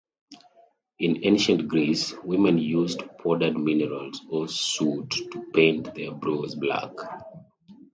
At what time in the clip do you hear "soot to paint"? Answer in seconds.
4.47-5.93